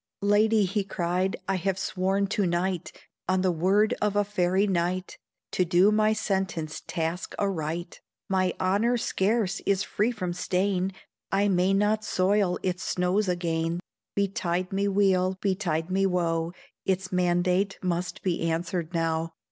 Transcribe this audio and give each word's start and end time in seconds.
'Lady,' 0.23 0.65
he 0.65 0.83
cried, 0.83 1.37
'I 1.47 1.57
have 1.57 1.77
sworn 1.77 2.25
to 2.25 2.47
night, 2.47 2.91
On 3.29 3.41
the 3.43 3.51
word 3.51 3.93
of 4.01 4.15
a 4.15 4.23
fairy 4.23 4.65
knight, 4.65 5.19
To 5.51 5.63
do 5.63 5.91
my 5.91 6.11
sentence 6.11 6.81
task 6.87 7.35
aright; 7.37 8.01
My 8.27 8.55
honour 8.59 8.97
scarce 8.97 9.59
is 9.63 9.83
free 9.83 10.09
from 10.11 10.33
stain, 10.33 10.91
I 11.31 11.49
may 11.49 11.71
not 11.75 12.03
soil 12.03 12.57
its 12.63 12.81
snows 12.83 13.29
again; 13.29 13.79
Betide 14.15 14.73
me 14.73 14.87
weal, 14.87 15.37
betide 15.39 15.91
me 15.91 16.07
wo, 16.07 16.51
Its 16.83 17.11
mandate 17.11 17.77
must 17.83 18.23
be 18.23 18.41
answered 18.49 18.95
now.' 18.95 19.35